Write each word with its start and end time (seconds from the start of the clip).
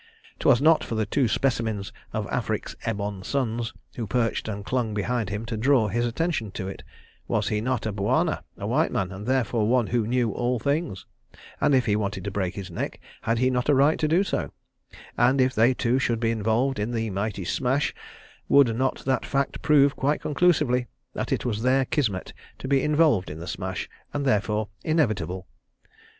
'Twas 0.39 0.59
not 0.59 0.83
for 0.83 0.95
the 0.95 1.05
two 1.05 1.27
specimens 1.27 1.93
of 2.11 2.27
Afric's 2.31 2.75
ebon 2.87 3.21
sons, 3.23 3.71
who 3.97 4.07
perched 4.07 4.47
and 4.47 4.65
clung 4.65 4.95
behind 4.95 5.29
him, 5.29 5.45
to 5.45 5.55
draw 5.55 5.89
his 5.89 6.07
attention 6.07 6.49
to 6.49 6.67
it. 6.67 6.81
Was 7.27 7.49
he 7.49 7.61
not 7.61 7.85
a 7.85 7.91
Bwana, 7.91 8.41
a 8.57 8.65
white 8.65 8.91
man, 8.91 9.11
and 9.11 9.27
therefore 9.27 9.67
one 9.67 9.85
who 9.85 10.07
knew 10.07 10.31
all 10.31 10.57
things? 10.57 11.05
And 11.59 11.75
if 11.75 11.85
he 11.85 11.95
wanted 11.95 12.23
to 12.23 12.31
break 12.31 12.55
his 12.55 12.71
neck 12.71 12.99
had 13.21 13.37
he 13.37 13.51
not 13.51 13.69
a 13.69 13.75
right 13.75 14.01
so 14.01 14.07
to 14.07 14.23
do? 14.23 14.51
And 15.19 15.39
if 15.39 15.53
they, 15.53 15.75
too, 15.75 15.99
should 15.99 16.19
be 16.19 16.31
involved 16.31 16.79
in 16.79 16.89
the 16.93 17.11
mighty 17.11 17.45
smash, 17.45 17.93
would 18.49 18.75
not 18.75 19.05
that 19.05 19.23
fact 19.23 19.61
prove 19.61 19.95
quite 19.95 20.19
conclusively 20.21 20.87
that 21.13 21.31
it 21.31 21.45
was 21.45 21.61
their 21.61 21.85
kismet 21.85 22.33
to 22.57 22.67
be 22.67 22.81
involved 22.81 23.29
in 23.29 23.37
the 23.37 23.45
smash, 23.45 23.87
and 24.15 24.25
therefore 24.25 24.69
inevitable? 24.83 25.45